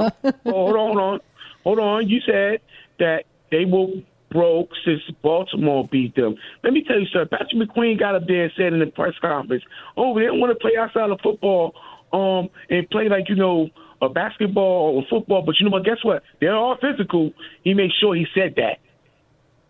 [0.45, 1.19] hold on, hold on,
[1.63, 2.10] hold on.
[2.10, 2.60] You said
[2.99, 6.36] that they will broke since Baltimore beat them.
[6.63, 7.29] Let me tell you something.
[7.38, 9.63] Patrick McQueen got up there and said in the press conference,
[9.95, 11.73] "Oh, we didn't want to play outside of football,
[12.12, 13.69] um, and play like you know
[14.01, 15.43] a basketball or football.
[15.45, 15.86] But you know what?
[15.86, 16.23] Guess what?
[16.39, 17.32] They're all physical.
[17.63, 18.79] He made sure he said that.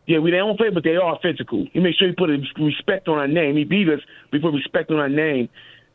[0.06, 1.66] Yeah, we they don't play, but they are physical.
[1.72, 3.56] He made sure he put a respect on our name.
[3.56, 5.48] He beat us before respect on our name.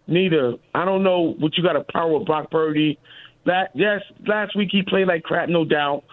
[0.07, 2.99] Neither I don't know what you got to power Brock Purdy.
[3.45, 6.05] That yes, last week he played like crap, no doubt.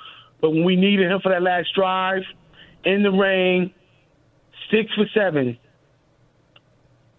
[0.42, 2.24] But when we needed him for that last drive,
[2.84, 3.74] in the rain,
[4.70, 5.58] six for seven,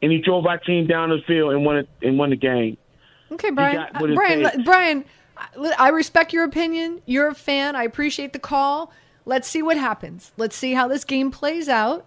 [0.03, 2.77] and he drove our team down the field and won it and won the game.
[3.33, 3.79] Okay, Brian.
[3.79, 4.65] Uh, Brian, takes.
[4.65, 5.05] Brian,
[5.37, 7.03] I- I respect your opinion.
[7.07, 7.77] You're a fan.
[7.77, 8.93] I appreciate the call.
[9.25, 10.33] Let's see what happens.
[10.37, 12.07] Let's see how this game plays out.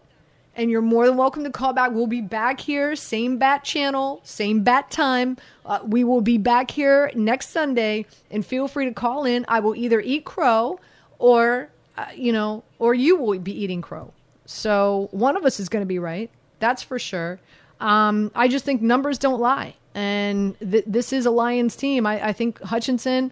[0.55, 1.91] and you're more than welcome to call back.
[1.91, 5.38] We'll be back here, same bat channel, same bat time.
[5.65, 9.45] Uh, we will be back here next Sunday, and feel free to call in.
[9.47, 10.79] I will either eat crow,
[11.17, 14.12] or uh, you know, or you will be eating crow.
[14.45, 16.29] So one of us is going to be right.
[16.60, 17.39] That's for sure.
[17.79, 22.06] Um, I just think numbers don't lie, and th- this is a Lions team.
[22.06, 23.32] I, I think Hutchinson.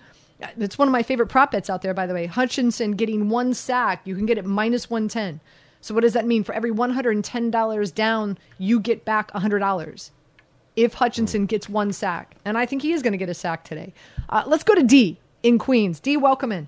[0.60, 2.28] It's one of my favorite prop bets out there, by the way.
[2.28, 5.40] Hutchinson getting one sack, you can get it minus 110.
[5.82, 6.44] So, what does that mean?
[6.44, 10.12] For every $110 down, you get back $100
[10.76, 12.36] if Hutchinson gets one sack.
[12.46, 13.94] And I think he is going to get a sack today.
[14.30, 16.00] Uh, let's go to D in Queens.
[16.00, 16.68] D, welcome in.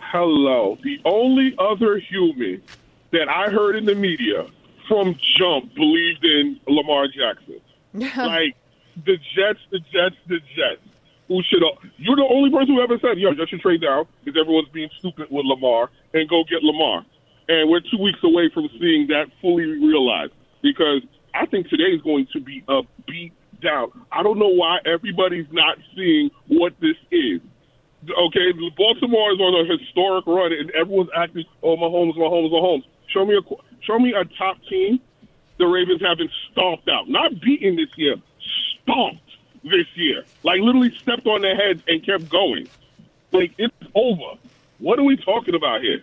[0.00, 0.78] Hello.
[0.82, 2.62] The only other human
[3.10, 4.46] that I heard in the media
[4.86, 7.60] from jump believed in Lamar Jackson.
[7.94, 8.56] Like
[9.04, 10.82] the Jets, the Jets, the Jets.
[11.28, 11.62] Who should?
[11.96, 14.90] You're the only person who ever said, "Yo, Jets should trade down because everyone's being
[14.98, 17.04] stupid with Lamar and go get Lamar."
[17.48, 21.02] And we're two weeks away from seeing that fully realized because
[21.34, 23.90] I think today is going to be a beat down.
[24.12, 27.40] I don't know why everybody's not seeing what this is.
[28.04, 33.24] Okay, Baltimore is on a historic run, and everyone's acting, "Oh, Mahomes, Mahomes, Mahomes." Show
[33.24, 33.42] me a
[33.80, 35.00] show me a top team
[35.58, 38.16] the Ravens have been stomped out, not beaten this year,
[38.82, 39.20] stomped
[39.62, 40.24] this year.
[40.42, 42.68] Like literally stepped on their heads and kept going.
[43.32, 44.38] Like it's over.
[44.78, 46.02] What are we talking about here?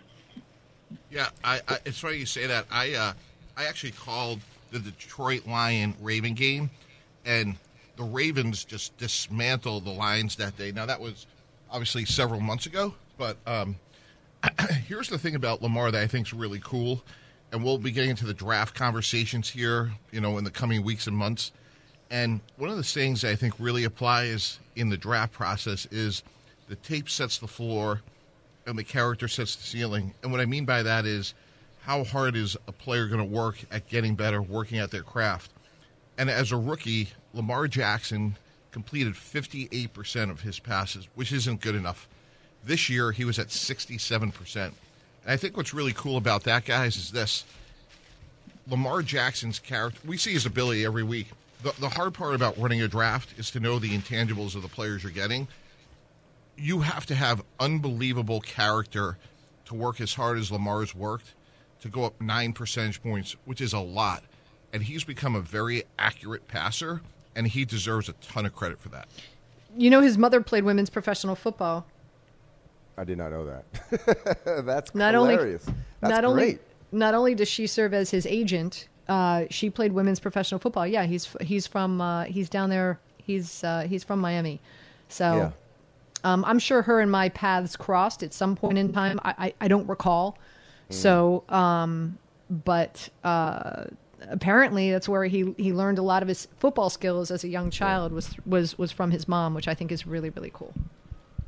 [1.10, 2.66] Yeah, I, I, it's funny you say that.
[2.70, 3.12] I uh,
[3.56, 6.70] I actually called the Detroit Lion Raven game,
[7.24, 7.56] and
[7.96, 10.72] the Ravens just dismantled the Lions that day.
[10.72, 11.26] Now that was
[11.70, 13.76] obviously several months ago, but um,
[14.86, 17.02] here's the thing about Lamar that I think is really cool,
[17.52, 21.06] and we'll be getting into the draft conversations here, you know, in the coming weeks
[21.06, 21.52] and months.
[22.10, 26.22] And one of the things I think really applies in the draft process is
[26.68, 28.00] the tape sets the floor
[28.66, 30.14] and the character sets the ceiling.
[30.22, 31.34] And what I mean by that is
[31.82, 35.50] how hard is a player going to work at getting better, working at their craft.
[36.16, 38.36] And as a rookie, Lamar Jackson
[38.70, 42.08] completed 58% of his passes, which isn't good enough.
[42.64, 44.72] This year, he was at 67%.
[45.24, 47.44] And I think what's really cool about that, guys, is this
[48.68, 51.28] Lamar Jackson's character, we see his ability every week.
[51.62, 54.68] The, the hard part about running a draft is to know the intangibles of the
[54.68, 55.48] players you're getting.
[56.56, 59.16] You have to have unbelievable character
[59.66, 61.34] to work as hard as Lamar's worked
[61.80, 64.22] to go up nine percentage points, which is a lot.
[64.72, 67.00] And he's become a very accurate passer,
[67.34, 69.08] and he deserves a ton of credit for that.
[69.76, 71.86] You know, his mother played women's professional football.
[72.96, 74.64] I did not know that.
[74.66, 75.66] That's not hilarious.
[75.66, 76.26] Only, That's not great.
[76.26, 76.58] only
[76.92, 80.86] not only does she serve as his agent, uh, she played women's professional football.
[80.86, 83.00] Yeah, he's he's from uh, he's down there.
[83.18, 84.60] He's uh, he's from Miami,
[85.08, 85.50] so Yeah.
[86.32, 89.18] um, I'm sure her and my paths crossed at some point in time.
[89.24, 90.36] I I, I don't recall.
[90.90, 92.18] So, um,
[92.50, 93.84] but uh,
[94.28, 97.70] apparently that's where he he learned a lot of his football skills as a young
[97.70, 100.74] child was was was from his mom, which I think is really really cool.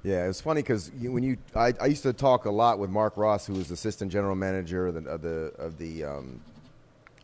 [0.05, 3.17] Yeah, it's funny because when you, I, I used to talk a lot with Marc
[3.17, 6.41] Ross, who was assistant general manager of the of the of the, um,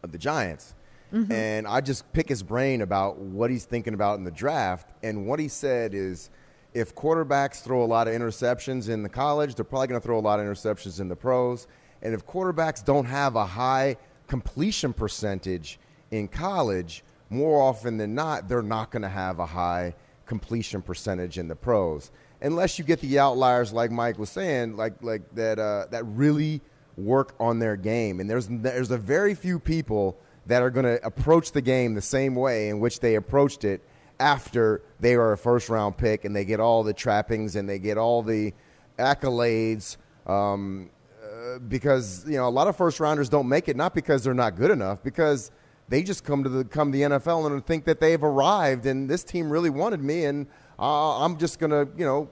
[0.03, 0.75] of the Giants,
[1.12, 1.31] Mhm.
[1.31, 4.93] and I just pick his brain about what he's thinking about in the draft.
[5.03, 6.31] And what he said is,
[6.73, 10.19] if quarterbacks throw a lot of interceptions in the college, they're probably going to throw
[10.19, 11.66] a lot of interceptions in the pros.
[12.01, 13.97] And if quarterbacks don't have a high
[14.29, 15.79] completion percentage
[16.12, 19.95] in college, more often than not, they're not going to have a high
[20.27, 25.03] completion percentage in the pros, unless you get the outliers like Mike was saying, like
[25.03, 26.61] like that uh, that really
[26.96, 28.20] work on their game.
[28.20, 32.03] And there's there's a very few people that are going to approach the game the
[32.03, 33.83] same way in which they approached it
[34.18, 37.79] after they are a first round pick and they get all the trappings and they
[37.79, 38.53] get all the
[38.98, 39.96] accolades.
[40.26, 40.90] Um,
[41.22, 44.35] uh, because you know a lot of first rounders don't make it not because they're
[44.35, 45.50] not good enough because
[45.88, 49.09] they just come to the come to the NFL and think that they've arrived and
[49.09, 50.46] this team really wanted me and
[50.81, 52.29] uh, I'm just gonna you know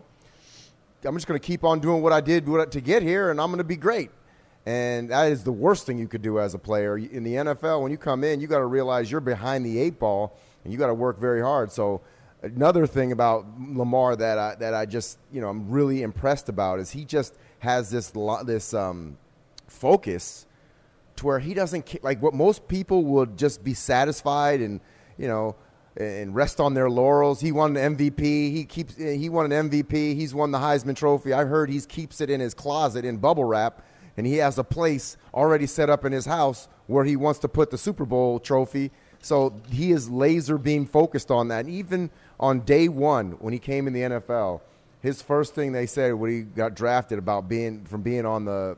[1.05, 3.65] I'm just gonna keep on doing what I did to get here and I'm gonna
[3.65, 4.11] be great.
[4.67, 6.99] And that is the worst thing you could do as a player.
[6.99, 9.99] In the NFL when you come in you got to realize you're behind the eight
[9.99, 11.71] ball and you got to work very hard.
[11.73, 12.01] So
[12.43, 16.81] another thing about Lamar that I, that I just you know I'm really impressed about
[16.81, 18.13] is he just has this
[18.45, 19.17] this um,
[19.67, 20.47] focus
[21.17, 24.81] to where he doesn't like what most people would just be satisfied and
[25.17, 25.57] you know
[25.99, 27.41] and rest on their laurels.
[27.41, 28.21] He won an MVP.
[28.21, 30.15] He keeps he won an MVP.
[30.15, 31.33] He's won the Heisman Trophy.
[31.33, 33.83] I heard he keeps it in his closet in bubble wrap,
[34.17, 37.49] and he has a place already set up in his house where he wants to
[37.49, 38.93] put the Super Bowl trophy.
[39.21, 41.65] So he is laser beam focused on that.
[41.67, 44.61] And even on day one when he came in the NFL,
[45.03, 48.77] his first thing they said when he got drafted about being from being on the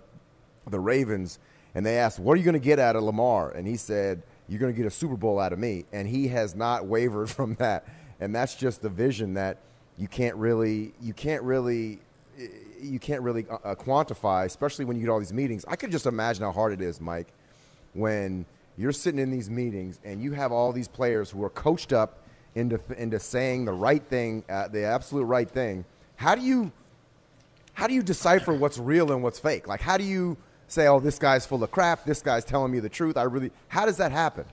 [0.66, 1.38] the Ravens
[1.74, 4.22] and they asked, "What are you going to get out of Lamar?" And he said,
[4.50, 7.30] "You're going to get a Super Bowl out of me." And he has not wavered
[7.38, 7.86] from that.
[8.20, 9.56] And that's just the vision that
[9.96, 12.00] you can't really you can't really
[12.80, 15.64] you can't really uh, uh, quantify, especially when you get all these meetings.
[15.68, 17.28] I could just imagine how hard it is, Mike,
[17.92, 18.46] when
[18.76, 22.24] you're sitting in these meetings and you have all these players who are coached up
[22.54, 25.84] into into saying the right thing, uh, the absolute right thing.
[26.16, 26.72] How do you
[27.74, 29.68] how do you decipher what's real and what's fake?
[29.68, 30.36] Like, how do you
[30.72, 32.04] say, "Oh, this guy's full of crap.
[32.04, 33.16] This guy's telling me the truth"?
[33.16, 33.50] I really.
[33.68, 34.44] How does that happen?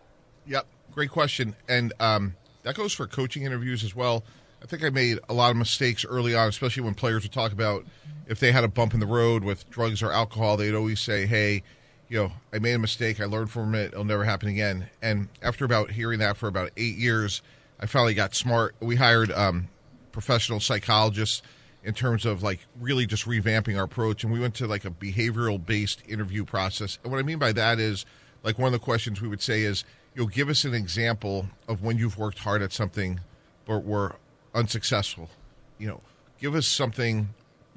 [0.45, 4.23] Yep, great question, and um, that goes for coaching interviews as well.
[4.61, 7.51] I think I made a lot of mistakes early on, especially when players would talk
[7.51, 7.85] about
[8.27, 10.57] if they had a bump in the road with drugs or alcohol.
[10.57, 11.63] They'd always say, "Hey,
[12.09, 13.21] you know, I made a mistake.
[13.21, 13.93] I learned from it.
[13.93, 17.41] It'll never happen again." And after about hearing that for about eight years,
[17.79, 18.75] I finally got smart.
[18.79, 19.69] We hired um,
[20.11, 21.43] professional psychologists
[21.83, 24.91] in terms of like really just revamping our approach, and we went to like a
[24.91, 26.99] behavioral based interview process.
[27.03, 28.05] And what I mean by that is
[28.43, 29.83] like one of the questions we would say is,
[30.15, 33.21] "You'll give us an example of when you've worked hard at something,
[33.65, 34.15] but were
[34.53, 35.29] unsuccessful.
[35.77, 36.01] You know,
[36.39, 37.29] give us something,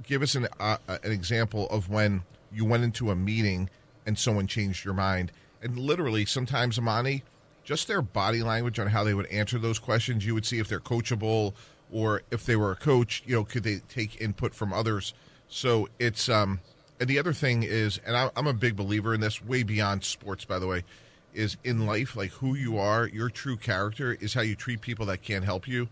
[0.02, 2.22] give us an uh, an example of when
[2.52, 3.70] you went into a meeting
[4.06, 5.30] and someone changed your mind.
[5.62, 7.22] And literally, sometimes Amani,
[7.64, 10.68] just their body language on how they would answer those questions, you would see if
[10.68, 11.54] they're coachable
[11.90, 13.22] or if they were a coach.
[13.26, 15.14] You know, could they take input from others?
[15.48, 16.60] So it's um,
[16.98, 20.04] and the other thing is, and I, I'm a big believer in this, way beyond
[20.04, 20.84] sports, by the way
[21.32, 25.06] is in life like who you are your true character is how you treat people
[25.06, 25.88] that can't help you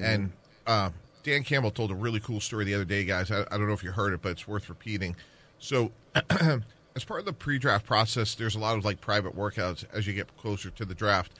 [0.00, 0.04] Mm-hmm.
[0.04, 0.32] And
[0.66, 0.90] uh,
[1.22, 3.30] Dan Campbell told a really cool story the other day, guys.
[3.30, 5.16] I, I don't know if you heard it, but it's worth repeating.
[5.58, 10.06] So, as part of the pre-draft process, there's a lot of like private workouts as
[10.06, 11.32] you get closer to the draft.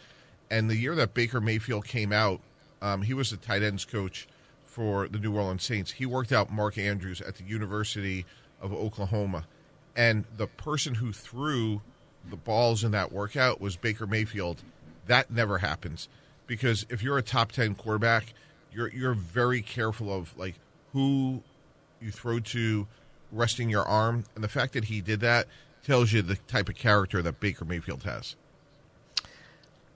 [0.50, 2.40] And the year that Baker Mayfield came out,
[2.82, 4.26] um, he was the tight ends coach
[4.64, 5.92] for the New Orleans Saints.
[5.92, 8.24] He worked out Mark Andrews at the University
[8.60, 9.46] of Oklahoma,
[9.96, 11.82] and the person who threw
[12.28, 14.62] the balls in that workout was Baker Mayfield.
[15.06, 16.08] That never happens
[16.46, 18.34] because if you're a top 10 quarterback,
[18.72, 20.54] you're you're very careful of like
[20.92, 21.42] who
[22.00, 22.86] you throw to
[23.32, 25.46] resting your arm and the fact that he did that
[25.84, 28.36] tells you the type of character that Baker Mayfield has.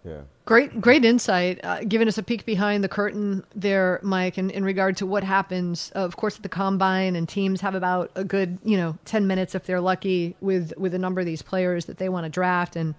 [0.04, 0.20] Yeah.
[0.44, 4.62] Great, great insight, uh, giving us a peek behind the curtain there, Mike, in, in
[4.62, 8.22] regard to what happens, uh, of course, at the combine, and teams have about a
[8.22, 11.86] good, you know, ten minutes if they're lucky with with a number of these players
[11.86, 12.94] that they want to draft, and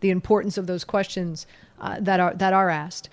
[0.00, 1.46] the importance of those questions
[1.80, 3.08] uh, that are that are asked.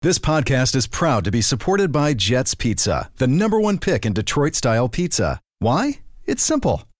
[0.00, 4.14] This podcast is proud to be supported by Jets Pizza, the number one pick in
[4.14, 5.40] Detroit style pizza.
[5.58, 6.00] Why?
[6.24, 6.84] It's simple.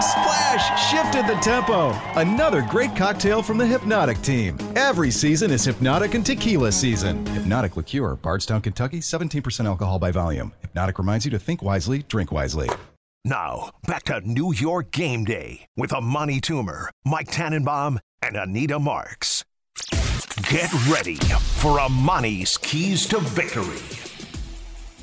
[0.00, 1.90] The playmaking splash shifted the tempo.
[2.18, 4.56] Another great cocktail from the Hypnotic team.
[4.74, 7.26] Every season is Hypnotic and Tequila season.
[7.26, 10.52] Hypnotic Liqueur, Bardstown, Kentucky, 17% alcohol by volume.
[10.62, 12.70] Hypnotic reminds you to think wisely, drink wisely.
[13.26, 19.44] Now, back to New York game day with Amani Toomer, Mike Tannenbaum, and Anita Marks.
[20.48, 23.82] Get ready for Amani's Keys to Victory.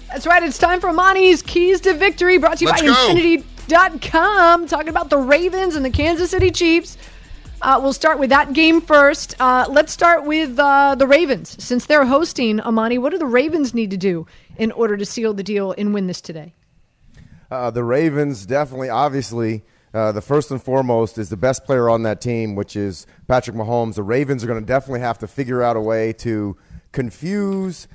[0.07, 0.41] That's right.
[0.41, 3.43] It's time for Amani's Keys to Victory, brought to you Let's by go.
[3.69, 4.67] Infinity.com.
[4.67, 6.97] Talking about the Ravens and the Kansas City Chiefs.
[7.61, 9.35] Uh, we'll start with that game first.
[9.39, 11.61] Uh, let's start with uh, the Ravens.
[11.63, 15.33] Since they're hosting, Amani, what do the Ravens need to do in order to seal
[15.33, 16.53] the deal and win this today?
[17.49, 19.63] Uh, the Ravens definitely, obviously,
[19.93, 23.55] uh, the first and foremost is the best player on that team, which is Patrick
[23.55, 23.95] Mahomes.
[23.95, 26.55] The Ravens are going to definitely have to figure out a way to
[26.91, 27.87] confuse,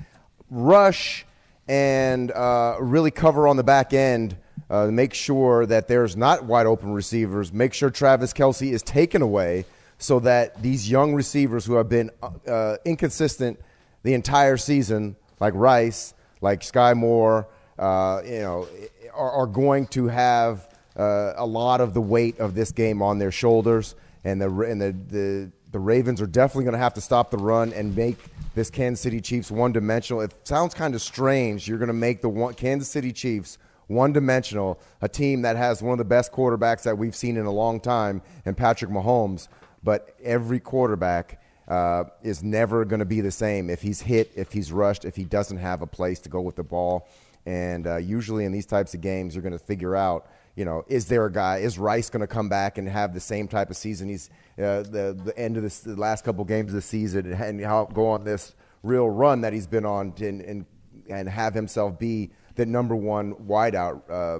[0.49, 1.25] rush,
[1.67, 4.37] and uh, really cover on the back end.
[4.69, 7.53] Uh, make sure that there's not wide open receivers.
[7.53, 9.65] Make sure Travis Kelce is taken away
[9.97, 12.09] so that these young receivers who have been
[12.47, 13.59] uh, inconsistent
[14.03, 17.47] the entire season, like Rice, like Skyy Moore,
[17.79, 18.67] uh, you know,
[19.13, 23.17] are, are going to have uh, a lot of the weight of this game on
[23.17, 27.01] their shoulders, and the and the the, the Ravens are definitely going to have to
[27.01, 28.17] stop the run and make
[28.55, 30.21] this Kansas City Chiefs one dimensional.
[30.21, 31.67] It sounds kind of strange.
[31.67, 33.57] You're going to make the one, Kansas City Chiefs
[33.87, 37.45] one dimensional, a team that has one of the best quarterbacks that we've seen in
[37.45, 39.47] a long time, and Patrick Mahomes.
[39.83, 44.51] But every quarterback uh, is never going to be the same if he's hit, if
[44.51, 47.07] he's rushed, if he doesn't have a place to go with the ball.
[47.45, 50.85] And uh, usually in these types of games, you're going to figure out, you know,
[50.87, 51.57] is there a guy?
[51.57, 54.83] Is Rice going to come back and have the same type of season he's uh,
[54.83, 58.07] the the end of this, the last couple games of the season and how go
[58.07, 58.53] on this
[58.83, 60.65] real run that he's been on and and,
[61.09, 64.39] and have himself be the number one wideout uh,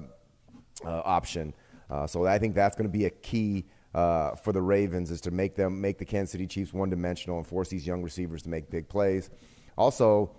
[0.85, 1.53] uh, option.
[1.89, 5.21] Uh, so I think that's going to be a key uh, for the Ravens is
[5.21, 8.41] to make them make the Kansas City Chiefs one dimensional and force these young receivers
[8.43, 9.29] to make big plays.
[9.77, 10.31] Also,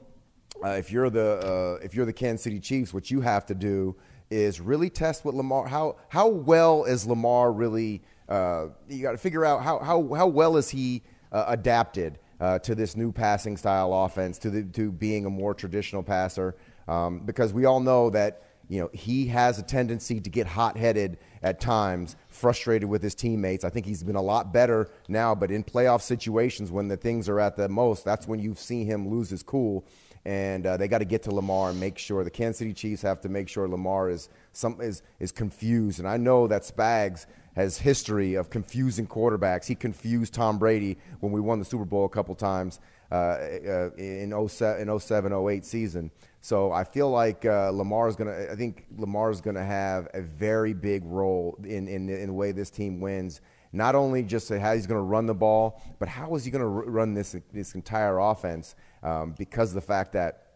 [0.64, 3.54] uh, if you're the uh, if you're the Kansas City Chiefs, what you have to
[3.54, 3.94] do
[4.30, 8.02] is really test what Lamar how how well is Lamar really.
[8.28, 12.18] You got to figure out how how how well is he adapted
[12.62, 16.56] to this new passing style offense to the to being a more traditional passer
[16.88, 20.76] um, because we all know that you know he has a tendency to get hot
[20.76, 23.64] headed at times, frustrated with his teammates.
[23.64, 27.28] I think he's been a lot better now, but in playoff situations when the things
[27.28, 29.84] are at the most, that's when you've seen him lose his cool.
[30.26, 33.02] And uh, they got to get to Lamar and make sure the Kansas City Chiefs
[33.02, 35.98] have to make sure Lamar is some is is confused.
[35.98, 37.26] And I know that Spags
[37.56, 39.66] has history of confusing quarterbacks.
[39.66, 42.80] He confused Tom Brady when we won the Super Bowl a couple times
[43.12, 46.10] uh, uh, in 07, in 07 08 season.
[46.44, 48.52] So I feel like uh, Lamar is going to.
[48.52, 52.34] I think Lamar is going to have a very big role in, in in the
[52.34, 53.40] way this team wins.
[53.72, 56.60] Not only just how he's going to run the ball, but how is he going
[56.60, 58.74] to run this this entire offense?
[59.02, 60.48] Um, because of the fact that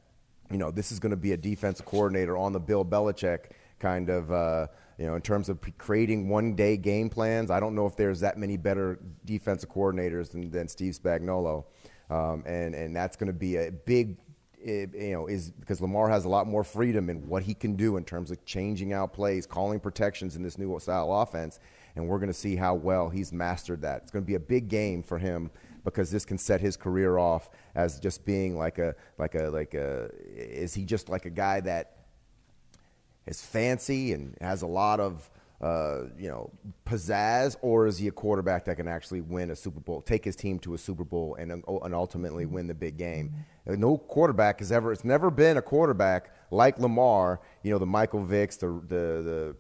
[0.51, 4.11] you know this is going to be a defensive coordinator on the Bill Belichick kind
[4.11, 4.31] of.
[4.31, 4.67] Uh,
[4.99, 8.37] you know, in terms of creating one-day game plans, I don't know if there's that
[8.37, 11.65] many better defensive coordinators than, than Steve Spagnuolo,
[12.11, 14.17] um, and and that's going to be a big
[14.63, 17.77] it, you know, is because Lamar has a lot more freedom in what he can
[17.77, 21.61] do in terms of changing out plays, calling protections in this new style offense,
[21.97, 24.03] and we're going to see how well he's mastered that.
[24.03, 25.51] It's going to be a big game for him
[25.85, 29.75] because this can set his career off as just being like a like a like
[29.75, 31.99] a is he just like a guy that
[33.27, 35.31] is fancy and has a lot of
[35.61, 36.53] uh, you know,
[36.87, 40.37] pizzazz, or is he a quarterback that can actually win a Super Bowl, take his
[40.37, 43.33] team to a Super Bowl, and and ultimately win the big game?
[43.67, 44.93] No quarterback has ever.
[44.93, 47.41] It's never been a quarterback like Lamar.
[47.65, 49.57] You know, the Michael Vicks, the the the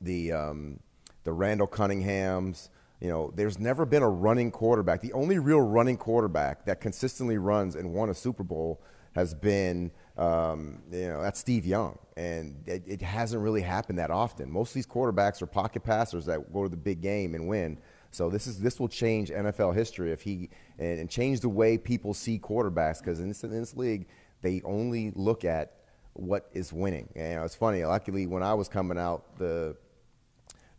[0.00, 0.80] the um,
[1.24, 2.70] the Randall Cunninghams.
[3.00, 5.02] You know, there's never been a running quarterback.
[5.02, 8.82] The only real running quarterback that consistently runs and won a Super Bowl
[9.14, 14.10] has been um, you know, that's Steve Young, and it, it, hasn't really happened that
[14.10, 14.50] often.
[14.50, 17.78] Most of these quarterbacks are pocket passers that go to the big game and win.
[18.10, 21.78] So this is this will change NFL history if he and, and change the way
[21.78, 24.08] people see quarterbacks because in this, in this league
[24.42, 25.74] they only look at
[26.14, 27.08] what is winning.
[27.14, 27.84] And, you know, it's funny.
[27.84, 29.76] Luckily, when I was coming out, the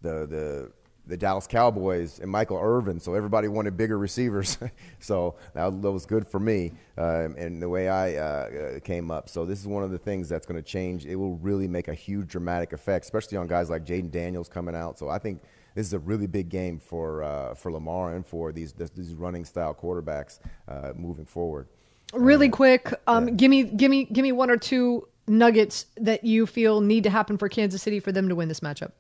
[0.02, 0.72] the the
[1.10, 4.58] the Dallas Cowboys and Michael Irvin, so everybody wanted bigger receivers.
[5.00, 9.28] so that, was good for me uh, and the way I uh, uh, came up.
[9.28, 11.06] So this is one of the things that's going to change.
[11.06, 14.76] It will really make a huge dramatic effect, especially on guys like Jayden Daniels coming
[14.76, 15.00] out.
[15.00, 15.42] So I think
[15.74, 19.46] this is a really big game for uh, for Lamar and for these these running
[19.46, 21.68] style quarterbacks uh, moving forward.
[22.14, 23.34] Really quick, um, yeah.
[23.34, 27.10] give me give me give me one or two nuggets that you feel need to
[27.10, 28.92] happen for Kansas City for them to win this matchup.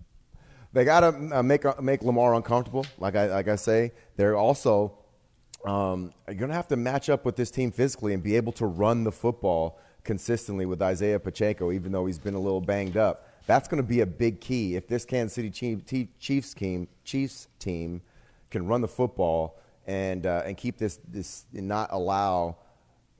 [0.71, 2.85] They got to uh, make uh, make Lamar uncomfortable.
[2.97, 4.97] Like I like I say, they're also
[5.65, 8.53] um, you're going to have to match up with this team physically and be able
[8.53, 12.97] to run the football consistently with Isaiah Pacheco, even though he's been a little banged
[12.97, 13.27] up.
[13.45, 15.49] That's going to be a big key if this Kansas City
[16.19, 18.01] Chiefs team Chiefs team
[18.51, 22.57] can run the football and uh, and keep this this not allow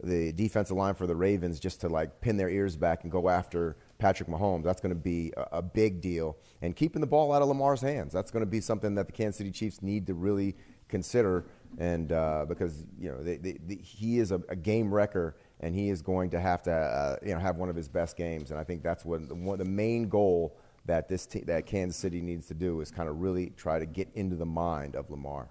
[0.02, 3.28] the defensive line for the Ravens just to like pin their ears back and go
[3.28, 4.64] after Patrick Mahomes.
[4.64, 6.38] That's going to be a, a, big deal.
[6.62, 9.12] And keeping the ball out of Lamar's hands, that's going to be something that the
[9.12, 10.56] Kansas City Chiefs need to really
[10.88, 11.46] consider.
[11.78, 15.76] And uh, because you know they, they, they, he is a, a, game wrecker, and
[15.76, 18.50] he is going to have to uh, you know have one of his best games.
[18.50, 22.22] And I think that's what one, the main goal that this te- that Kansas City
[22.22, 25.50] needs to do is kind of really try to get into the mind of Lamar.